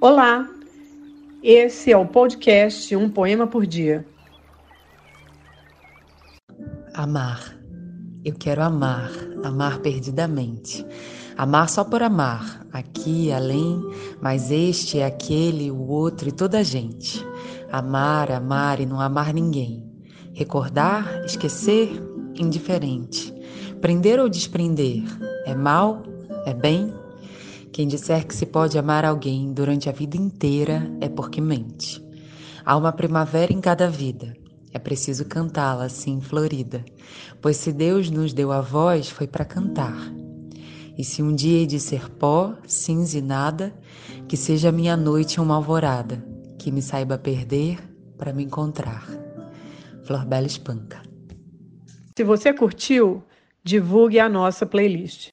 [0.00, 0.48] Olá,
[1.42, 4.06] esse é o podcast Um Poema por Dia.
[6.94, 7.58] Amar.
[8.24, 9.10] Eu quero amar,
[9.42, 10.86] amar perdidamente.
[11.36, 13.82] Amar só por amar, aqui, além,
[14.22, 17.26] mas este, aquele, o outro e toda a gente.
[17.72, 19.84] Amar, amar e não amar ninguém.
[20.32, 21.90] Recordar, esquecer,
[22.36, 23.34] indiferente.
[23.80, 25.02] Prender ou desprender,
[25.44, 26.04] é mal,
[26.46, 26.94] é bem?
[27.78, 32.04] Quem disser que se pode amar alguém durante a vida inteira é porque mente.
[32.64, 34.36] Há uma primavera em cada vida.
[34.72, 36.84] É preciso cantá-la assim florida,
[37.40, 39.96] pois se Deus nos deu a voz foi para cantar.
[40.98, 43.72] E se um dia hei de ser pó, cinza e nada,
[44.26, 46.20] que seja minha noite uma alvorada,
[46.58, 47.78] que me saiba perder
[48.16, 49.06] para me encontrar.
[50.02, 51.00] Florbela Espanca.
[52.16, 53.22] Se você curtiu,
[53.62, 55.26] divulgue a nossa playlist.